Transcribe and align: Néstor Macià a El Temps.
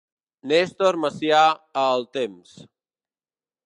Néstor 0.51 0.97
Macià 1.03 1.43
a 1.85 1.87
El 2.01 2.09
Temps. 2.21 2.59